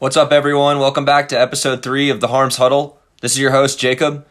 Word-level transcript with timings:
What's 0.00 0.16
up, 0.16 0.30
everyone? 0.30 0.78
Welcome 0.78 1.04
back 1.04 1.28
to 1.30 1.40
episode 1.40 1.82
three 1.82 2.08
of 2.08 2.20
the 2.20 2.28
Harms 2.28 2.56
Huddle. 2.56 3.00
This 3.20 3.32
is 3.32 3.40
your 3.40 3.50
host, 3.50 3.80
Jacob, 3.80 4.24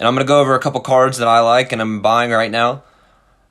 and 0.00 0.08
I'm 0.08 0.16
going 0.16 0.26
to 0.26 0.28
go 0.28 0.40
over 0.40 0.56
a 0.56 0.58
couple 0.58 0.80
cards 0.80 1.18
that 1.18 1.28
I 1.28 1.38
like 1.38 1.70
and 1.70 1.80
I'm 1.80 2.02
buying 2.02 2.32
right 2.32 2.50
now. 2.50 2.82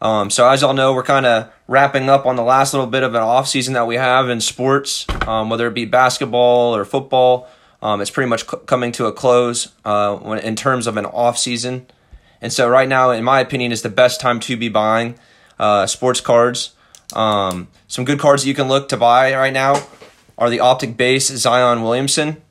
Um, 0.01 0.29
so, 0.29 0.49
as 0.49 0.59
y'all 0.59 0.73
know, 0.73 0.93
we're 0.93 1.01
kind 1.01 1.25
of 1.25 1.49
wrapping 1.69 2.09
up 2.09 2.25
on 2.25 2.35
the 2.35 2.43
last 2.43 2.73
little 2.73 2.87
bit 2.87 3.03
of 3.03 3.15
an 3.15 3.21
off 3.21 3.47
season 3.47 3.73
that 3.75 3.87
we 3.87 3.95
have 3.95 4.29
in 4.29 4.41
sports, 4.41 5.05
um, 5.25 5.49
whether 5.49 5.65
it 5.65 5.73
be 5.73 5.85
basketball 5.85 6.75
or 6.75 6.83
football. 6.83 7.47
Um, 7.81 8.01
it's 8.01 8.11
pretty 8.11 8.27
much 8.27 8.45
coming 8.65 8.91
to 8.91 9.05
a 9.05 9.13
close 9.13 9.69
uh, 9.85 10.17
when, 10.17 10.39
in 10.39 10.57
terms 10.57 10.87
of 10.87 10.97
an 10.97 11.05
off 11.05 11.37
season. 11.37 11.87
And 12.41 12.51
so, 12.51 12.67
right 12.67 12.89
now, 12.89 13.11
in 13.11 13.23
my 13.23 13.39
opinion, 13.39 13.71
is 13.71 13.81
the 13.81 13.87
best 13.87 14.19
time 14.19 14.41
to 14.41 14.57
be 14.57 14.67
buying 14.67 15.17
uh, 15.57 15.87
sports 15.87 16.19
cards. 16.19 16.75
Um, 17.13 17.69
some 17.87 18.03
good 18.03 18.19
cards 18.19 18.43
that 18.43 18.49
you 18.49 18.55
can 18.55 18.67
look 18.67 18.89
to 18.89 18.97
buy 18.97 19.33
right 19.33 19.53
now 19.53 19.81
are 20.41 20.49
the 20.49 20.59
Optic 20.59 20.97
Base 20.97 21.27
Zion 21.27 21.83
Williamson. 21.83 22.41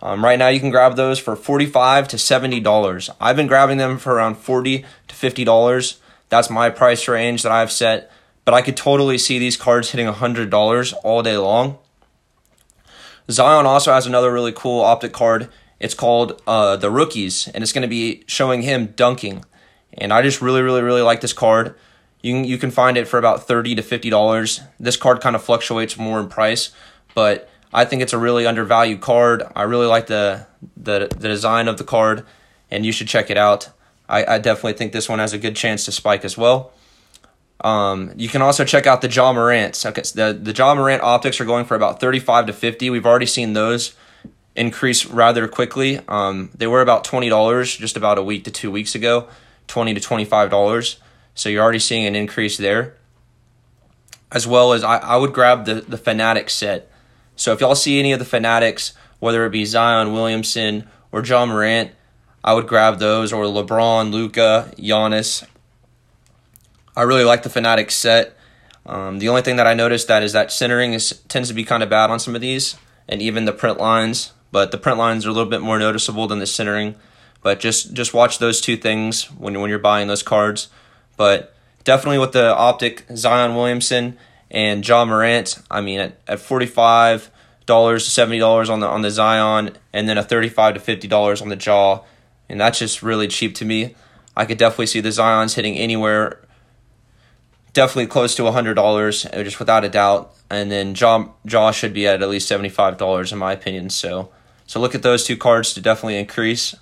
Um, 0.00 0.24
right 0.24 0.38
now, 0.38 0.48
you 0.48 0.60
can 0.60 0.70
grab 0.70 0.94
those 0.94 1.18
for 1.18 1.34
forty-five 1.34 2.06
to 2.08 2.16
seventy 2.16 2.60
dollars. 2.60 3.10
I've 3.20 3.36
been 3.36 3.48
grabbing 3.48 3.76
them 3.76 3.98
for 3.98 4.14
around 4.14 4.36
forty 4.36 4.84
to 5.08 5.14
fifty 5.14 5.44
dollars. 5.44 6.00
That's 6.28 6.48
my 6.48 6.70
price 6.70 7.08
range 7.08 7.42
that 7.42 7.52
I've 7.52 7.72
set. 7.72 8.10
But 8.44 8.54
I 8.54 8.62
could 8.62 8.76
totally 8.76 9.18
see 9.18 9.38
these 9.38 9.56
cards 9.56 9.90
hitting 9.90 10.06
hundred 10.06 10.48
dollars 10.48 10.92
all 10.92 11.22
day 11.22 11.36
long. 11.36 11.78
Zion 13.28 13.66
also 13.66 13.92
has 13.92 14.06
another 14.06 14.32
really 14.32 14.52
cool 14.52 14.80
optic 14.80 15.12
card. 15.12 15.48
It's 15.80 15.94
called 15.94 16.40
uh, 16.46 16.76
the 16.76 16.90
Rookies, 16.90 17.48
and 17.48 17.62
it's 17.62 17.72
going 17.72 17.82
to 17.82 17.88
be 17.88 18.22
showing 18.26 18.62
him 18.62 18.94
dunking. 18.96 19.44
And 19.92 20.12
I 20.12 20.22
just 20.22 20.40
really, 20.40 20.62
really, 20.62 20.82
really 20.82 21.02
like 21.02 21.20
this 21.20 21.32
card. 21.32 21.74
You 22.22 22.34
can, 22.34 22.44
you 22.44 22.58
can 22.58 22.70
find 22.70 22.96
it 22.96 23.08
for 23.08 23.18
about 23.18 23.46
thirty 23.48 23.74
to 23.74 23.82
fifty 23.82 24.08
dollars. 24.08 24.60
This 24.78 24.96
card 24.96 25.20
kind 25.20 25.34
of 25.34 25.42
fluctuates 25.42 25.98
more 25.98 26.20
in 26.20 26.28
price, 26.28 26.70
but 27.20 27.50
I 27.70 27.84
think 27.84 28.00
it's 28.00 28.14
a 28.14 28.18
really 28.18 28.46
undervalued 28.46 29.02
card. 29.02 29.42
I 29.54 29.64
really 29.64 29.86
like 29.86 30.06
the 30.06 30.46
the, 30.74 31.08
the 31.14 31.28
design 31.28 31.68
of 31.68 31.76
the 31.76 31.84
card, 31.84 32.24
and 32.70 32.86
you 32.86 32.92
should 32.92 33.08
check 33.08 33.30
it 33.30 33.36
out. 33.36 33.68
I, 34.08 34.24
I 34.34 34.38
definitely 34.38 34.72
think 34.72 34.92
this 34.92 35.06
one 35.06 35.18
has 35.18 35.34
a 35.34 35.38
good 35.38 35.54
chance 35.54 35.84
to 35.84 35.92
spike 35.92 36.24
as 36.24 36.38
well. 36.38 36.72
Um, 37.62 38.14
you 38.16 38.30
can 38.30 38.40
also 38.40 38.64
check 38.64 38.86
out 38.86 39.02
the 39.02 39.10
Ja 39.10 39.34
Morant. 39.34 39.84
Okay, 39.84 40.02
so 40.02 40.12
the 40.20 40.38
the 40.38 40.52
Ja 40.52 40.74
Morant 40.74 41.02
optics 41.02 41.40
are 41.42 41.44
going 41.44 41.66
for 41.66 41.74
about 41.74 42.00
thirty 42.00 42.20
five 42.20 42.46
to 42.46 42.54
fifty. 42.54 42.88
We've 42.88 43.04
already 43.04 43.26
seen 43.26 43.52
those 43.52 43.94
increase 44.56 45.04
rather 45.04 45.46
quickly. 45.46 46.00
Um, 46.08 46.50
they 46.56 46.66
were 46.66 46.80
about 46.80 47.04
twenty 47.04 47.28
dollars 47.28 47.76
just 47.76 47.98
about 47.98 48.16
a 48.16 48.22
week 48.22 48.44
to 48.44 48.50
two 48.50 48.70
weeks 48.70 48.94
ago, 48.94 49.28
twenty 49.66 49.92
to 49.92 50.00
twenty 50.00 50.24
five 50.24 50.48
dollars. 50.48 50.98
So 51.34 51.50
you're 51.50 51.62
already 51.62 51.80
seeing 51.80 52.06
an 52.06 52.16
increase 52.16 52.56
there. 52.56 52.94
As 54.32 54.46
well 54.46 54.72
as 54.72 54.82
I, 54.82 54.96
I 54.96 55.16
would 55.16 55.34
grab 55.34 55.66
the, 55.66 55.74
the 55.74 55.98
Fanatic 55.98 56.48
set. 56.48 56.89
So 57.40 57.54
if 57.54 57.60
y'all 57.62 57.74
see 57.74 57.98
any 57.98 58.12
of 58.12 58.18
the 58.18 58.26
Fanatics, 58.26 58.92
whether 59.18 59.46
it 59.46 59.50
be 59.50 59.64
Zion 59.64 60.12
Williamson 60.12 60.86
or 61.10 61.24
Ja 61.24 61.46
Morant, 61.46 61.90
I 62.44 62.52
would 62.52 62.66
grab 62.66 62.98
those 62.98 63.32
or 63.32 63.44
LeBron, 63.44 64.12
Luka, 64.12 64.70
Giannis. 64.76 65.46
I 66.94 67.00
really 67.00 67.24
like 67.24 67.42
the 67.42 67.48
Fanatic 67.48 67.92
set. 67.92 68.36
Um, 68.84 69.20
the 69.20 69.30
only 69.30 69.40
thing 69.40 69.56
that 69.56 69.66
I 69.66 69.72
noticed 69.72 70.06
that 70.08 70.22
is 70.22 70.34
that 70.34 70.52
centering 70.52 70.92
is 70.92 71.18
tends 71.28 71.48
to 71.48 71.54
be 71.54 71.64
kind 71.64 71.82
of 71.82 71.88
bad 71.88 72.10
on 72.10 72.20
some 72.20 72.34
of 72.34 72.42
these, 72.42 72.76
and 73.08 73.22
even 73.22 73.46
the 73.46 73.52
print 73.52 73.78
lines. 73.78 74.34
But 74.52 74.70
the 74.70 74.76
print 74.76 74.98
lines 74.98 75.24
are 75.24 75.30
a 75.30 75.32
little 75.32 75.48
bit 75.48 75.62
more 75.62 75.78
noticeable 75.78 76.26
than 76.26 76.40
the 76.40 76.46
centering. 76.46 76.94
But 77.42 77.58
just 77.58 77.94
just 77.94 78.12
watch 78.12 78.38
those 78.38 78.60
two 78.60 78.76
things 78.76 79.30
when 79.30 79.58
when 79.58 79.70
you're 79.70 79.78
buying 79.78 80.08
those 80.08 80.22
cards. 80.22 80.68
But 81.16 81.54
definitely 81.84 82.18
with 82.18 82.32
the 82.32 82.54
optic 82.54 83.06
Zion 83.16 83.54
Williamson 83.54 84.18
and 84.50 84.86
Ja 84.86 85.04
Morant, 85.04 85.58
I 85.70 85.80
mean 85.80 86.00
at, 86.00 86.20
at 86.26 86.40
forty 86.40 86.66
five 86.66 87.30
dollars 87.66 88.04
to 88.04 88.10
seventy 88.10 88.38
dollars 88.38 88.68
on 88.68 88.80
the 88.80 88.86
on 88.86 89.02
the 89.02 89.10
Zion, 89.10 89.76
and 89.92 90.08
then 90.08 90.18
a 90.18 90.22
thirty 90.22 90.48
five 90.48 90.74
to 90.74 90.80
fifty 90.80 91.08
dollars 91.08 91.40
on 91.40 91.48
the 91.48 91.56
Ja, 91.56 92.00
and 92.48 92.60
that's 92.60 92.78
just 92.78 93.02
really 93.02 93.28
cheap 93.28 93.54
to 93.56 93.64
me. 93.64 93.94
I 94.36 94.44
could 94.44 94.58
definitely 94.58 94.86
see 94.86 95.00
the 95.00 95.10
Zions 95.10 95.54
hitting 95.54 95.76
anywhere, 95.76 96.40
definitely 97.72 98.06
close 98.06 98.34
to 98.36 98.50
hundred 98.50 98.74
dollars, 98.74 99.26
uh, 99.26 99.42
just 99.42 99.58
without 99.58 99.84
a 99.84 99.88
doubt. 99.88 100.34
And 100.50 100.70
then 100.70 100.94
Ja 100.94 101.28
Ja 101.44 101.70
should 101.70 101.94
be 101.94 102.06
at 102.06 102.22
at 102.22 102.28
least 102.28 102.48
seventy 102.48 102.70
five 102.70 102.96
dollars 102.96 103.32
in 103.32 103.38
my 103.38 103.52
opinion. 103.52 103.90
So 103.90 104.30
so 104.66 104.80
look 104.80 104.94
at 104.94 105.02
those 105.02 105.24
two 105.24 105.36
cards 105.36 105.74
to 105.74 105.80
definitely 105.80 106.18
increase. 106.18 106.74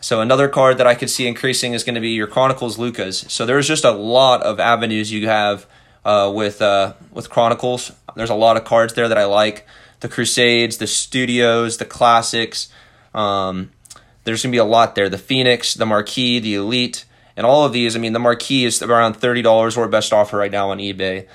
So 0.00 0.20
another 0.20 0.48
card 0.48 0.78
that 0.78 0.86
I 0.86 0.94
could 0.94 1.10
see 1.10 1.26
increasing 1.26 1.72
is 1.72 1.82
going 1.82 1.94
to 1.94 2.00
be 2.00 2.10
your 2.10 2.26
Chronicles 2.26 2.78
Lucas. 2.78 3.24
So 3.28 3.46
there's 3.46 3.66
just 3.66 3.84
a 3.84 3.92
lot 3.92 4.42
of 4.42 4.60
avenues 4.60 5.10
you 5.10 5.26
have 5.26 5.66
uh, 6.06 6.30
with 6.32 6.62
uh, 6.62 6.94
with 7.10 7.28
Chronicles. 7.28 7.90
There's 8.14 8.30
a 8.30 8.34
lot 8.34 8.56
of 8.56 8.64
cards 8.64 8.94
there 8.94 9.08
that 9.08 9.18
I 9.18 9.24
like. 9.24 9.66
The 10.00 10.08
Crusades, 10.08 10.78
the 10.78 10.86
Studios, 10.86 11.78
the 11.78 11.84
Classics. 11.84 12.68
Um, 13.12 13.72
there's 14.24 14.42
going 14.42 14.52
to 14.52 14.54
be 14.54 14.60
a 14.60 14.64
lot 14.64 14.94
there. 14.94 15.08
The 15.08 15.18
Phoenix, 15.18 15.74
the 15.74 15.84
Marquee, 15.84 16.38
the 16.38 16.54
Elite, 16.54 17.04
and 17.36 17.44
all 17.44 17.64
of 17.64 17.72
these. 17.72 17.96
I 17.96 17.98
mean, 17.98 18.12
the 18.12 18.20
Marquee 18.20 18.64
is 18.64 18.82
around 18.82 19.14
thirty 19.14 19.42
dollars 19.42 19.76
or 19.76 19.88
best 19.88 20.12
offer 20.12 20.36
right 20.38 20.50
now 20.50 20.70
on 20.70 20.78
eBay. 20.78 21.26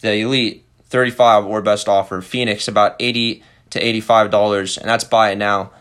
The 0.00 0.14
Elite, 0.14 0.64
thirty 0.84 1.10
five 1.10 1.44
or 1.44 1.60
best 1.60 1.88
offer. 1.88 2.22
Phoenix 2.22 2.68
about 2.68 2.94
eighty 3.00 3.42
to 3.70 3.80
eighty 3.80 4.00
five 4.00 4.30
dollars, 4.30 4.78
and 4.78 4.88
that's 4.88 5.04
buy 5.04 5.32
it 5.32 5.38
now. 5.38 5.72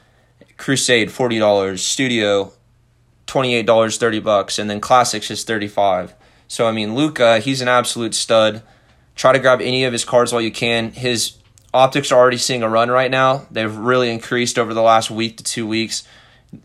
Crusade 0.57 1.11
forty 1.11 1.37
dollars, 1.37 1.83
Studio 1.83 2.51
twenty 3.27 3.53
eight 3.53 3.67
dollars, 3.67 3.97
thirty 3.97 4.19
bucks, 4.19 4.57
and 4.57 4.67
then 4.69 4.81
Classics 4.81 5.29
is 5.29 5.43
thirty 5.43 5.67
five. 5.67 6.15
So 6.49 6.67
I 6.67 6.73
mean, 6.73 6.95
Luka, 6.95 7.39
he's 7.39 7.61
an 7.61 7.67
absolute 7.69 8.13
stud. 8.13 8.63
Try 9.15 9.33
to 9.33 9.39
grab 9.39 9.61
any 9.61 9.85
of 9.85 9.93
his 9.93 10.03
cards 10.03 10.33
while 10.33 10.41
you 10.41 10.51
can. 10.51 10.91
His 10.91 11.37
optics 11.73 12.11
are 12.11 12.19
already 12.19 12.37
seeing 12.37 12.63
a 12.63 12.69
run 12.69 12.89
right 12.89 13.11
now. 13.11 13.45
They've 13.51 13.73
really 13.73 14.09
increased 14.09 14.57
over 14.57 14.73
the 14.73 14.81
last 14.81 15.11
week 15.11 15.37
to 15.37 15.43
two 15.43 15.67
weeks. 15.67 16.07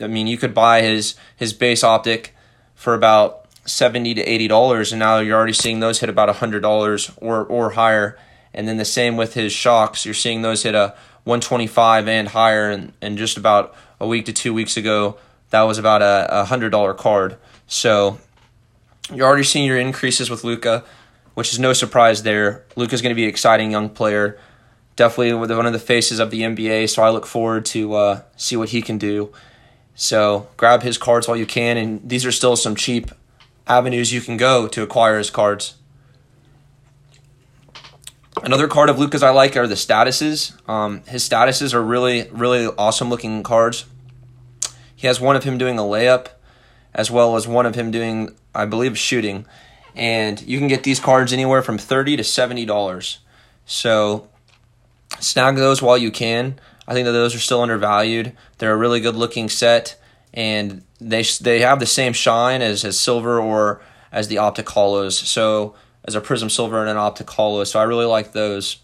I 0.00 0.06
mean, 0.06 0.26
you 0.26 0.38
could 0.38 0.54
buy 0.54 0.80
his 0.80 1.14
his 1.36 1.52
base 1.52 1.84
optic 1.84 2.34
for 2.74 2.94
about 2.94 3.46
seventy 3.66 4.14
to 4.14 4.22
eighty 4.22 4.48
dollars, 4.48 4.90
and 4.90 4.98
now 4.98 5.18
you're 5.18 5.36
already 5.36 5.52
seeing 5.52 5.80
those 5.80 6.00
hit 6.00 6.08
about 6.08 6.34
hundred 6.36 6.60
dollars 6.60 7.10
or 7.18 7.44
or 7.44 7.70
higher. 7.70 8.18
And 8.54 8.66
then 8.66 8.78
the 8.78 8.84
same 8.84 9.16
with 9.16 9.34
his 9.34 9.52
shocks, 9.52 10.06
you're 10.06 10.14
seeing 10.14 10.42
those 10.42 10.62
hit 10.62 10.76
a 10.76 10.94
125 11.24 12.06
and 12.06 12.28
higher, 12.28 12.70
and, 12.70 12.92
and 13.02 13.18
just 13.18 13.36
about 13.36 13.74
a 13.98 14.06
week 14.06 14.26
to 14.26 14.32
two 14.32 14.54
weeks 14.54 14.76
ago, 14.76 15.16
that 15.50 15.62
was 15.62 15.76
about 15.76 16.02
a, 16.02 16.42
a 16.42 16.44
hundred 16.44 16.70
dollar 16.70 16.94
card. 16.94 17.36
So 17.66 18.18
you're 19.12 19.26
already 19.26 19.44
seeing 19.44 19.66
your 19.66 19.78
increases 19.78 20.30
with 20.30 20.44
Luka, 20.44 20.84
which 21.34 21.52
is 21.52 21.58
no 21.58 21.72
surprise 21.72 22.22
there. 22.22 22.64
Luka's 22.76 23.02
going 23.02 23.10
to 23.10 23.16
be 23.16 23.24
an 23.24 23.28
exciting 23.28 23.70
young 23.70 23.88
player, 23.88 24.38
definitely 24.96 25.34
one 25.34 25.66
of 25.66 25.72
the 25.72 25.78
faces 25.78 26.18
of 26.18 26.30
the 26.30 26.42
NBA. 26.42 26.88
So 26.88 27.02
I 27.02 27.10
look 27.10 27.26
forward 27.26 27.64
to 27.66 27.94
uh, 27.94 28.22
see 28.36 28.56
what 28.56 28.70
he 28.70 28.82
can 28.82 28.98
do. 28.98 29.32
So 29.94 30.48
grab 30.56 30.82
his 30.82 30.98
cards 30.98 31.28
while 31.28 31.36
you 31.36 31.46
can, 31.46 31.76
and 31.76 32.08
these 32.08 32.26
are 32.26 32.32
still 32.32 32.56
some 32.56 32.74
cheap 32.74 33.10
avenues 33.66 34.12
you 34.12 34.20
can 34.20 34.36
go 34.36 34.68
to 34.68 34.82
acquire 34.82 35.18
his 35.18 35.30
cards. 35.30 35.76
Another 38.42 38.68
card 38.68 38.90
of 38.90 38.98
Luka's 38.98 39.22
I 39.22 39.30
like 39.30 39.56
are 39.56 39.66
the 39.66 39.74
statuses. 39.74 40.52
Um, 40.68 41.02
his 41.04 41.26
statuses 41.26 41.72
are 41.72 41.82
really, 41.82 42.28
really 42.30 42.66
awesome 42.76 43.08
looking 43.08 43.42
cards. 43.42 43.86
He 44.94 45.06
has 45.06 45.20
one 45.20 45.36
of 45.36 45.44
him 45.44 45.56
doing 45.56 45.78
a 45.78 45.82
layup, 45.82 46.28
as 46.92 47.10
well 47.10 47.36
as 47.36 47.46
one 47.46 47.64
of 47.64 47.74
him 47.74 47.90
doing, 47.90 48.34
I 48.54 48.66
believe, 48.66 48.98
shooting. 48.98 49.46
And 49.94 50.40
you 50.42 50.58
can 50.58 50.68
get 50.68 50.82
these 50.82 51.00
cards 51.00 51.32
anywhere 51.32 51.62
from 51.62 51.78
thirty 51.78 52.16
to 52.16 52.24
seventy 52.24 52.64
dollars. 52.64 53.18
So 53.66 54.28
snag 55.20 55.56
those 55.56 55.80
while 55.80 55.98
you 55.98 56.10
can. 56.10 56.58
I 56.86 56.92
think 56.92 57.06
that 57.06 57.12
those 57.12 57.34
are 57.34 57.40
still 57.40 57.62
undervalued. 57.62 58.32
They're 58.58 58.74
a 58.74 58.76
really 58.76 59.00
good 59.00 59.16
looking 59.16 59.48
set, 59.48 59.96
and 60.32 60.82
they 61.00 61.22
they 61.40 61.60
have 61.60 61.80
the 61.80 61.86
same 61.86 62.12
shine 62.12 62.62
as 62.62 62.84
as 62.84 62.98
silver 62.98 63.40
or 63.40 63.82
as 64.10 64.28
the 64.28 64.38
optic 64.38 64.66
holos. 64.66 65.12
So 65.12 65.74
as 66.04 66.14
a 66.14 66.20
prism 66.20 66.50
silver 66.50 66.80
and 66.80 66.90
an 66.90 66.96
optic 66.96 67.30
holo. 67.30 67.64
So 67.64 67.80
I 67.80 67.84
really 67.84 68.04
like 68.04 68.32
those. 68.32 68.78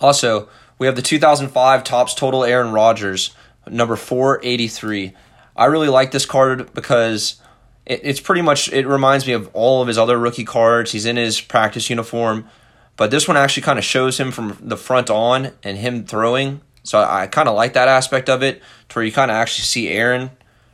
Also, 0.00 0.48
we 0.78 0.86
have 0.86 0.96
the 0.96 1.02
2005 1.02 1.84
Topps 1.84 2.14
Total 2.14 2.44
Aaron 2.44 2.72
Rodgers, 2.72 3.34
number 3.68 3.96
483. 3.96 5.14
I 5.58 5.64
really 5.64 5.88
like 5.88 6.12
this 6.12 6.24
card 6.24 6.72
because 6.72 7.42
it, 7.84 8.00
it's 8.04 8.20
pretty 8.20 8.42
much, 8.42 8.72
it 8.72 8.86
reminds 8.86 9.26
me 9.26 9.32
of 9.32 9.50
all 9.52 9.82
of 9.82 9.88
his 9.88 9.98
other 9.98 10.16
rookie 10.16 10.44
cards. 10.44 10.92
He's 10.92 11.04
in 11.04 11.16
his 11.16 11.40
practice 11.40 11.90
uniform, 11.90 12.48
but 12.96 13.10
this 13.10 13.26
one 13.26 13.36
actually 13.36 13.64
kind 13.64 13.78
of 13.78 13.84
shows 13.84 14.20
him 14.20 14.30
from 14.30 14.56
the 14.60 14.76
front 14.76 15.10
on 15.10 15.50
and 15.64 15.76
him 15.76 16.06
throwing. 16.06 16.60
So 16.84 17.00
I, 17.00 17.22
I 17.22 17.26
kind 17.26 17.48
of 17.48 17.56
like 17.56 17.72
that 17.72 17.88
aspect 17.88 18.30
of 18.30 18.40
it, 18.40 18.62
to 18.88 18.94
where 18.98 19.04
you 19.04 19.10
kind 19.10 19.32
of 19.32 19.34
actually 19.34 19.64
see 19.64 19.88
Aaron 19.88 20.30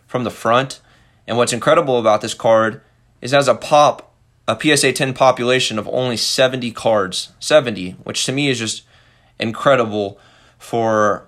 from 0.06 0.24
the 0.24 0.30
front. 0.30 0.80
And 1.26 1.38
what's 1.38 1.54
incredible 1.54 1.98
about 1.98 2.20
this 2.20 2.34
card 2.34 2.82
is 3.22 3.32
as 3.32 3.48
a 3.48 3.54
pop, 3.54 4.14
a 4.46 4.60
PSA 4.60 4.92
10 4.92 5.14
population 5.14 5.78
of 5.78 5.88
only 5.88 6.18
70 6.18 6.70
cards. 6.72 7.32
70, 7.40 7.92
which 8.04 8.26
to 8.26 8.32
me 8.32 8.50
is 8.50 8.58
just 8.58 8.82
incredible 9.40 10.18
for 10.58 11.26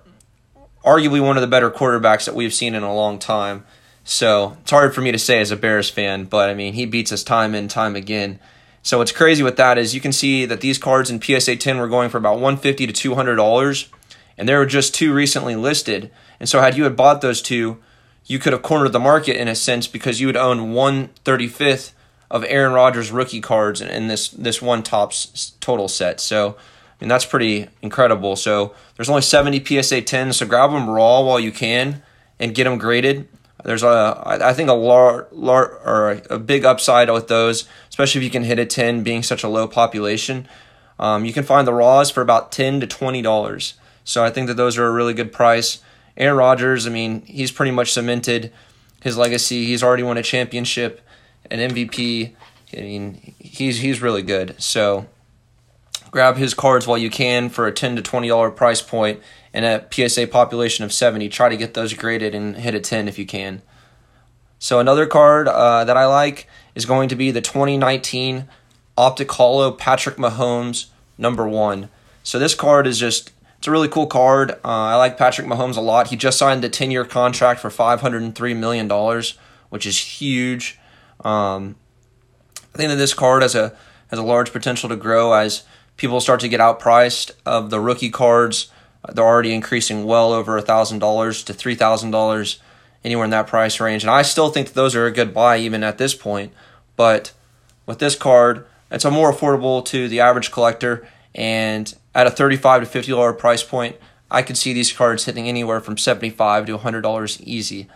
arguably 0.87 1.21
one 1.21 1.35
of 1.35 1.41
the 1.41 1.47
better 1.47 1.69
quarterbacks 1.69 2.25
that 2.25 2.33
we've 2.33 2.53
seen 2.53 2.73
in 2.73 2.81
a 2.81 2.95
long 2.95 3.19
time. 3.19 3.65
So 4.05 4.55
it's 4.61 4.71
hard 4.71 4.95
for 4.95 5.01
me 5.01 5.11
to 5.11 5.19
say 5.19 5.41
as 5.41 5.51
a 5.51 5.57
Bears 5.57 5.89
fan, 5.89 6.23
but 6.23 6.49
I 6.49 6.53
mean, 6.53 6.73
he 6.73 6.85
beats 6.85 7.11
us 7.11 7.23
time 7.23 7.53
and 7.53 7.69
time 7.69 7.97
again. 7.97 8.39
So 8.83 8.99
what's 8.99 9.11
crazy 9.11 9.43
with 9.43 9.57
that 9.57 9.77
is 9.77 9.93
you 9.93 9.99
can 9.99 10.13
see 10.13 10.45
that 10.45 10.61
these 10.61 10.77
cards 10.77 11.09
in 11.09 11.21
PSA 11.21 11.57
10 11.57 11.77
were 11.77 11.89
going 11.89 12.09
for 12.09 12.17
about 12.17 12.35
150 12.35 12.87
to 12.87 12.93
200 12.93 13.35
dollars, 13.35 13.89
and 14.37 14.47
there 14.47 14.59
were 14.59 14.65
just 14.65 14.95
two 14.95 15.13
recently 15.13 15.57
listed. 15.57 16.09
And 16.39 16.47
so 16.47 16.61
had 16.61 16.77
you 16.77 16.85
had 16.85 16.95
bought 16.95 17.19
those 17.19 17.41
two, 17.41 17.79
you 18.25 18.39
could 18.39 18.53
have 18.53 18.61
cornered 18.61 18.93
the 18.93 18.99
market 18.99 19.35
in 19.35 19.49
a 19.49 19.55
sense 19.55 19.87
because 19.87 20.21
you 20.21 20.27
would 20.27 20.37
own 20.37 20.71
one 20.71 21.09
thirty 21.25 21.49
fifth 21.49 21.93
of 22.31 22.45
Aaron 22.45 22.71
Rodgers 22.71 23.11
rookie 23.11 23.41
cards 23.41 23.81
in 23.81 24.07
this 24.07 24.29
this 24.29 24.61
one 24.61 24.83
Topps 24.83 25.51
total 25.59 25.89
set. 25.89 26.21
So 26.21 26.55
Mean 26.99 27.09
that's 27.09 27.25
pretty 27.25 27.67
incredible. 27.81 28.35
So 28.35 28.73
there's 28.95 29.09
only 29.09 29.21
70 29.21 29.59
PSA 29.59 30.01
10s, 30.01 30.35
so 30.35 30.45
grab 30.45 30.71
them 30.71 30.89
raw 30.89 31.21
while 31.21 31.39
you 31.39 31.51
can 31.51 32.01
and 32.39 32.55
get 32.55 32.63
them 32.63 32.77
graded. 32.77 33.27
There's 33.63 33.83
a 33.83 34.21
I 34.25 34.53
think 34.53 34.69
a 34.69 34.73
lar, 34.73 35.27
lar 35.31 35.77
or 35.85 36.21
a 36.29 36.39
big 36.39 36.63
upside 36.63 37.09
with 37.11 37.27
those, 37.27 37.67
especially 37.89 38.19
if 38.19 38.23
you 38.23 38.29
can 38.29 38.43
hit 38.43 38.59
a 38.59 38.65
10 38.65 39.03
being 39.03 39.23
such 39.23 39.43
a 39.43 39.49
low 39.49 39.67
population. 39.67 40.47
Um, 40.99 41.25
you 41.25 41.33
can 41.33 41.43
find 41.43 41.67
the 41.67 41.73
raws 41.73 42.09
for 42.09 42.21
about 42.21 42.51
10 42.51 42.79
to 42.79 42.87
20 42.87 43.21
dollars. 43.21 43.75
So 44.03 44.23
I 44.23 44.29
think 44.29 44.47
that 44.47 44.53
those 44.53 44.77
are 44.77 44.85
a 44.85 44.91
really 44.91 45.13
good 45.13 45.33
price. 45.33 45.79
Aaron 46.15 46.37
Rodgers, 46.37 46.87
I 46.87 46.89
mean, 46.89 47.23
he's 47.25 47.51
pretty 47.51 47.71
much 47.71 47.91
cemented 47.91 48.53
his 49.01 49.17
legacy. 49.17 49.65
He's 49.65 49.83
already 49.83 50.03
won 50.03 50.17
a 50.17 50.23
championship, 50.23 51.01
an 51.51 51.59
MVP. 51.59 52.33
I 52.73 52.81
mean, 52.81 53.35
he's 53.37 53.79
he's 53.79 54.01
really 54.01 54.21
good. 54.21 54.55
So 54.61 55.07
grab 56.11 56.37
his 56.37 56.53
cards 56.53 56.87
while 56.87 56.97
you 56.97 57.09
can 57.09 57.49
for 57.49 57.67
a 57.67 57.71
ten 57.71 57.95
to 57.95 58.01
twenty 58.01 58.27
dollar 58.27 58.51
price 58.51 58.81
point 58.81 59.21
and 59.53 59.65
a 59.65 59.85
PSA 59.91 60.27
population 60.27 60.83
of 60.83 60.93
seventy. 60.93 61.29
Try 61.29 61.49
to 61.49 61.57
get 61.57 61.73
those 61.73 61.93
graded 61.93 62.33
and 62.35 62.57
hit 62.57 62.75
a 62.75 62.79
ten 62.79 63.07
if 63.07 63.17
you 63.17 63.25
can. 63.25 63.61
So 64.59 64.79
another 64.79 65.05
card 65.05 65.47
uh, 65.47 65.83
that 65.83 65.97
I 65.97 66.05
like 66.05 66.47
is 66.73 66.85
going 66.85 67.09
to 67.09 67.15
be 67.15 67.29
the 67.29 67.41
2019 67.41 68.47
Optic 68.97 69.31
Holo 69.31 69.71
Patrick 69.71 70.15
Mahomes 70.15 70.87
number 71.17 71.47
one. 71.47 71.89
So 72.23 72.39
this 72.39 72.55
card 72.55 72.87
is 72.87 72.97
just 72.97 73.31
it's 73.57 73.67
a 73.67 73.71
really 73.71 73.87
cool 73.87 74.07
card. 74.07 74.51
Uh, 74.51 74.57
I 74.63 74.95
like 74.95 75.17
Patrick 75.17 75.47
Mahomes 75.47 75.77
a 75.77 75.81
lot. 75.81 76.07
He 76.07 76.15
just 76.15 76.37
signed 76.37 76.63
a 76.63 76.69
10 76.69 76.91
year 76.91 77.05
contract 77.05 77.59
for 77.59 77.69
$503 77.69 78.55
million, 78.55 79.23
which 79.69 79.85
is 79.85 79.97
huge. 79.97 80.79
Um, 81.21 81.75
I 82.73 82.77
think 82.77 82.89
that 82.89 82.97
this 82.97 83.13
card 83.13 83.41
has 83.41 83.55
a 83.55 83.75
has 84.09 84.19
a 84.19 84.23
large 84.23 84.53
potential 84.53 84.87
to 84.89 84.95
grow 84.95 85.33
as 85.33 85.63
people 85.97 86.21
start 86.21 86.39
to 86.41 86.47
get 86.47 86.59
outpriced 86.59 87.31
of 87.45 87.69
the 87.69 87.79
rookie 87.79 88.09
cards. 88.09 88.71
They're 89.13 89.25
already 89.25 89.53
increasing 89.53 90.05
well 90.05 90.31
over 90.33 90.59
$1,000 90.61 91.45
to 91.45 91.53
$3,000, 91.53 92.59
anywhere 93.03 93.25
in 93.25 93.31
that 93.31 93.47
price 93.47 93.79
range. 93.79 94.03
And 94.03 94.11
I 94.11 94.21
still 94.21 94.49
think 94.49 94.67
that 94.67 94.73
those 94.73 94.95
are 94.95 95.05
a 95.05 95.11
good 95.11 95.33
buy 95.33 95.57
even 95.57 95.83
at 95.83 95.97
this 95.97 96.15
point. 96.15 96.53
But 96.95 97.33
with 97.85 97.99
this 97.99 98.15
card, 98.15 98.65
it's 98.89 99.05
a 99.05 99.11
more 99.11 99.31
affordable 99.31 99.83
to 99.85 100.07
the 100.07 100.19
average 100.19 100.51
collector 100.51 101.07
and 101.37 101.93
at 102.15 102.25
a 102.25 102.31
35 102.31 102.81
to 102.81 102.85
50 102.87 103.11
dollar 103.11 103.31
price 103.31 103.63
point, 103.63 103.95
I 104.29 104.41
could 104.41 104.57
see 104.57 104.73
these 104.73 104.91
cards 104.91 105.25
hitting 105.25 105.47
anywhere 105.47 105.79
from 105.79 105.97
75 105.97 106.65
to 106.65 106.73
100 106.73 107.01
dollars 107.01 107.39
easy. 107.41 107.87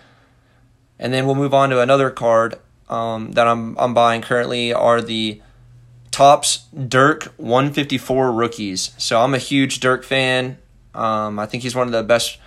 And 1.00 1.12
then 1.12 1.25
we'll 1.25 1.36
move 1.36 1.53
on 1.53 1.71
to 1.71 1.81
another 1.81 2.12
card 2.12 2.59
um, 2.88 3.31
that 3.31 3.48
I'm 3.48 3.77
I'm 3.80 3.94
buying 3.94 4.21
currently 4.21 4.71
are 4.71 5.01
the 5.01 5.42
Topps 6.11 6.65
Dirk 6.87 7.33
154 7.37 8.31
rookies. 8.31 8.93
So 8.97 9.21
I'm 9.21 9.33
a 9.33 9.39
huge 9.39 9.79
Dirk 9.79 10.03
fan. 10.03 10.57
Um, 10.93 11.39
I 11.39 11.45
think 11.45 11.63
he's 11.63 11.75
one 11.75 11.87
of 11.87 11.93
the 11.93 12.03
best 12.03 12.37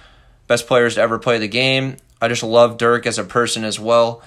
best 0.47 0.67
players 0.67 0.97
to 0.97 1.01
ever 1.01 1.19
play 1.19 1.39
the 1.39 1.49
game. 1.49 1.97
I 2.21 2.29
just 2.29 2.43
love 2.43 2.77
Dirk 2.77 3.07
as 3.07 3.19
a 3.19 3.25
person 3.25 3.65
as 3.65 3.81
well. 3.81 4.23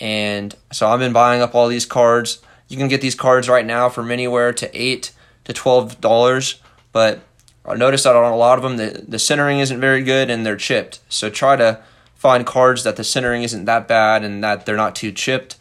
And 0.00 0.54
so 0.72 0.88
I've 0.88 1.00
been 1.00 1.12
buying 1.12 1.42
up 1.42 1.54
all 1.54 1.68
these 1.68 1.84
cards. 1.84 2.40
You 2.68 2.76
can 2.76 2.88
get 2.88 3.00
these 3.00 3.14
cards 3.14 3.48
right 3.48 3.66
now 3.66 3.88
from 3.88 4.10
anywhere 4.10 4.52
to 4.54 4.70
eight 4.80 5.12
to 5.44 5.52
twelve 5.52 6.00
dollars. 6.00 6.60
But 6.92 7.20
I 7.66 7.74
noticed 7.74 8.04
that 8.04 8.16
on 8.16 8.32
a 8.32 8.36
lot 8.36 8.58
of 8.58 8.62
them, 8.64 8.78
the, 8.78 9.04
the 9.06 9.18
centering 9.18 9.58
isn't 9.58 9.80
very 9.80 10.02
good 10.02 10.30
and 10.30 10.46
they're 10.46 10.56
chipped. 10.56 11.00
So 11.10 11.28
try 11.28 11.56
to 11.56 11.82
find 12.14 12.46
cards 12.46 12.84
that 12.84 12.96
the 12.96 13.04
centering 13.04 13.42
isn't 13.42 13.66
that 13.66 13.86
bad 13.86 14.24
and 14.24 14.42
that 14.42 14.64
they're 14.64 14.76
not 14.76 14.96
too 14.96 15.12
chipped. 15.12 15.56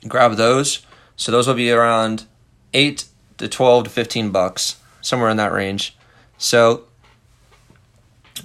And 0.00 0.10
grab 0.10 0.34
those. 0.34 0.84
So 1.16 1.32
those 1.32 1.46
will 1.46 1.54
be 1.54 1.70
around 1.70 2.24
8 2.74 3.04
to 3.38 3.48
12 3.48 3.84
to 3.84 3.90
15 3.90 4.30
bucks, 4.30 4.76
somewhere 5.00 5.30
in 5.30 5.36
that 5.36 5.52
range. 5.52 5.96
So 6.38 6.84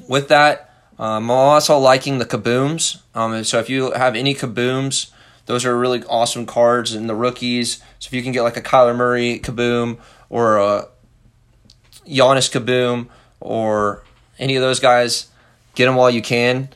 with 0.07 0.27
that, 0.27 0.67
um, 0.99 1.29
I'm 1.29 1.31
also 1.31 1.77
liking 1.77 2.17
the 2.17 2.25
kabooms. 2.25 3.01
Um, 3.13 3.43
so 3.43 3.59
if 3.59 3.69
you 3.69 3.91
have 3.91 4.15
any 4.15 4.33
kabooms, 4.33 5.11
those 5.45 5.65
are 5.65 5.77
really 5.77 6.03
awesome 6.03 6.45
cards 6.45 6.93
and 6.93 7.09
the 7.09 7.15
rookies. 7.15 7.77
So 7.99 8.07
if 8.07 8.13
you 8.13 8.21
can 8.21 8.31
get 8.31 8.41
like 8.41 8.57
a 8.57 8.61
Kyler 8.61 8.95
Murray 8.95 9.39
kaboom 9.39 9.97
or 10.29 10.57
a 10.57 10.87
Giannis 12.05 12.51
Kaboom 12.51 13.07
or 13.39 14.03
any 14.39 14.55
of 14.55 14.61
those 14.61 14.79
guys, 14.79 15.27
get 15.75 15.85
them 15.85 15.95
while 15.95 16.09
you 16.09 16.21
can. 16.21 16.69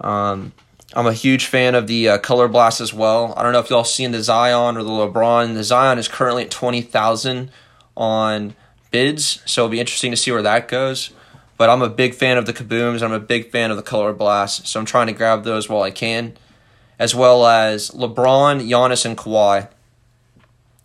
Um, 0.00 0.52
I'm 0.94 1.06
a 1.06 1.12
huge 1.12 1.46
fan 1.46 1.74
of 1.74 1.86
the 1.86 2.08
uh, 2.08 2.18
Color 2.18 2.48
Blast 2.48 2.80
as 2.80 2.94
well. 2.94 3.34
I 3.36 3.42
don't 3.42 3.52
know 3.52 3.58
if 3.58 3.68
y'all 3.68 3.84
seen 3.84 4.10
the 4.10 4.22
Zion 4.22 4.76
or 4.76 4.82
the 4.82 4.90
LeBron. 4.90 5.54
The 5.54 5.64
Zion 5.64 5.98
is 5.98 6.08
currently 6.08 6.44
at 6.44 6.50
twenty 6.50 6.80
thousand 6.80 7.50
on 7.96 8.54
bids, 8.90 9.42
so 9.44 9.62
it'll 9.62 9.70
be 9.70 9.80
interesting 9.80 10.10
to 10.12 10.16
see 10.16 10.32
where 10.32 10.42
that 10.42 10.68
goes. 10.68 11.10
But 11.58 11.68
I'm 11.68 11.82
a 11.82 11.90
big 11.90 12.14
fan 12.14 12.38
of 12.38 12.46
the 12.46 12.54
Kabooms. 12.54 13.02
I'm 13.02 13.12
a 13.12 13.20
big 13.20 13.50
fan 13.50 13.70
of 13.70 13.76
the 13.76 13.82
Color 13.82 14.12
Blast, 14.12 14.66
so 14.66 14.80
I'm 14.80 14.86
trying 14.86 15.08
to 15.08 15.12
grab 15.12 15.44
those 15.44 15.68
while 15.68 15.82
I 15.82 15.90
can, 15.90 16.36
as 16.98 17.14
well 17.14 17.46
as 17.46 17.90
LeBron, 17.90 18.66
Giannis, 18.68 19.04
and 19.04 19.16
Kawhi. 19.16 19.68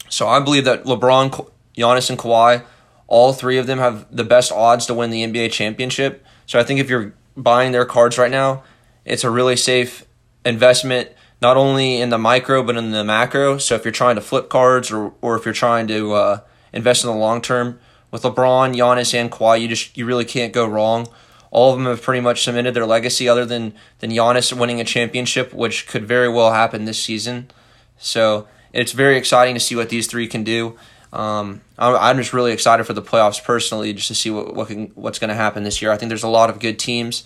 So 0.10 0.28
I 0.28 0.40
believe 0.40 0.66
that 0.66 0.84
LeBron, 0.84 1.50
Giannis, 1.78 2.10
and 2.10 2.20
Kawhi 2.20 2.64
all 3.08 3.32
three 3.32 3.58
of 3.58 3.68
them 3.68 3.78
have 3.78 4.08
the 4.16 4.24
best 4.24 4.52
odds 4.52 4.88
to 4.88 4.94
win 4.94 5.12
the 5.12 5.24
NBA 5.24 5.52
championship. 5.52 6.26
So 6.48 6.60
I 6.60 6.64
think 6.64 6.80
if 6.80 6.90
you're 6.90 7.14
buying 7.38 7.72
their 7.72 7.86
cards 7.86 8.18
right 8.18 8.32
now, 8.32 8.64
it's 9.06 9.24
a 9.24 9.30
really 9.30 9.56
safe 9.56 10.06
investment, 10.46 11.10
not 11.42 11.58
only 11.58 12.02
in 12.02 12.10
the 12.10 12.18
micro 12.18 12.64
but 12.64 12.78
in 12.78 12.92
the 12.92 13.04
macro. 13.04 13.58
So 13.58 13.76
if 13.76 13.86
you're 13.86 13.92
trying 13.92 14.16
to 14.16 14.22
flip 14.22 14.50
cards 14.50 14.92
or 14.92 15.14
or 15.22 15.36
if 15.36 15.46
you're 15.46 15.54
trying 15.54 15.88
to 15.88 16.14
uh, 16.14 16.40
invest 16.72 17.04
in 17.04 17.10
the 17.10 17.16
long 17.16 17.42
term 17.42 17.80
with 18.12 18.24
LeBron, 18.24 18.76
Giannis, 18.76 19.14
and 19.14 19.32
Kawhi, 19.32 19.62
you 19.62 19.68
just 19.68 19.98
you 19.98 20.06
really 20.06 20.26
can't 20.26 20.54
go 20.54 20.66
wrong. 20.66 21.08
All 21.52 21.72
of 21.72 21.78
them 21.78 21.86
have 21.86 22.02
pretty 22.02 22.22
much 22.22 22.44
cemented 22.44 22.74
their 22.74 22.86
legacy, 22.86 23.30
other 23.30 23.46
than 23.46 23.74
than 24.00 24.12
Giannis 24.12 24.58
winning 24.58 24.82
a 24.82 24.84
championship, 24.84 25.54
which 25.54 25.88
could 25.88 26.08
very 26.08 26.30
well 26.30 26.52
happen 26.52 26.86
this 26.86 27.02
season. 27.02 27.50
So 27.98 28.48
it's 28.72 28.92
very 28.92 29.18
exciting 29.18 29.54
to 29.54 29.60
see 29.60 29.76
what 29.76 29.90
these 29.90 30.08
three 30.08 30.28
can 30.28 30.44
do. 30.44 30.78
Um, 31.14 31.62
I'm 31.78 32.18
just 32.18 32.34
really 32.34 32.54
excited 32.54 32.86
for 32.86 32.94
the 32.94 33.04
playoffs 33.04 33.44
personally, 33.44 33.94
just 33.94 34.08
to 34.08 34.16
see 34.16 34.32
what, 34.32 34.56
what 34.56 34.68
can, 34.68 34.88
what's 34.96 35.20
going 35.20 35.30
to 35.30 35.36
happen 35.36 35.64
this 35.64 35.80
year. 35.80 35.92
I 35.92 35.98
think 35.98 36.10
there's 36.10 36.24
a 36.24 36.28
lot 36.28 36.50
of 36.50 36.60
good 36.60 36.80
teams 36.80 37.24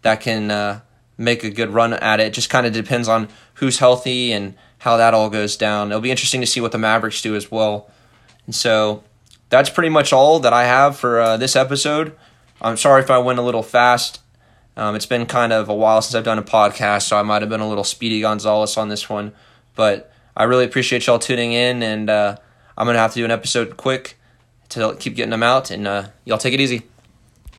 that 0.00 0.22
can 0.22 0.50
uh, 0.50 0.80
make 1.18 1.44
a 1.44 1.50
good 1.50 1.70
run 1.70 1.94
at 1.94 2.20
it. 2.20 2.32
just 2.32 2.50
kind 2.50 2.66
of 2.66 2.72
depends 2.72 3.08
on 3.08 3.28
who's 3.54 3.78
healthy 3.78 4.32
and 4.32 4.54
how 4.78 4.96
that 4.96 5.14
all 5.14 5.30
goes 5.30 5.56
down. 5.56 5.88
It'll 5.88 6.00
be 6.00 6.10
interesting 6.10 6.40
to 6.40 6.46
see 6.46 6.60
what 6.60 6.72
the 6.72 6.78
Mavericks 6.78 7.22
do 7.22 7.34
as 7.34 7.50
well. 7.50 7.90
And 8.44 8.54
so 8.54 9.02
that's 9.48 9.70
pretty 9.70 9.88
much 9.88 10.12
all 10.12 10.38
that 10.40 10.52
I 10.52 10.64
have 10.64 10.96
for 10.96 11.20
uh, 11.20 11.36
this 11.36 11.56
episode. 11.56 12.16
I'm 12.60 12.76
sorry 12.76 13.02
if 13.02 13.10
I 13.10 13.18
went 13.18 13.38
a 13.38 13.42
little 13.42 13.62
fast. 13.62 14.20
Um, 14.76 14.94
it's 14.94 15.06
been 15.06 15.26
kind 15.26 15.52
of 15.52 15.68
a 15.68 15.74
while 15.74 16.02
since 16.02 16.14
I've 16.14 16.24
done 16.24 16.38
a 16.38 16.42
podcast, 16.42 17.02
so 17.02 17.18
I 17.18 17.22
might 17.22 17.40
have 17.40 17.48
been 17.48 17.60
a 17.60 17.68
little 17.68 17.84
Speedy 17.84 18.20
Gonzalez 18.20 18.76
on 18.76 18.88
this 18.88 19.08
one. 19.08 19.32
But 19.74 20.12
I 20.36 20.44
really 20.44 20.64
appreciate 20.64 21.06
y'all 21.06 21.18
tuning 21.18 21.52
in 21.52 21.82
and. 21.82 22.10
Uh, 22.10 22.36
I'm 22.76 22.86
gonna 22.86 22.98
have 22.98 23.12
to 23.12 23.20
do 23.20 23.24
an 23.24 23.30
episode 23.30 23.76
quick 23.76 24.18
to 24.70 24.96
keep 24.98 25.14
getting 25.16 25.30
them 25.30 25.42
out, 25.42 25.70
and 25.70 25.86
uh, 25.86 26.08
y'all 26.24 26.38
take 26.38 26.54
it 26.54 26.60
easy. 26.60 26.82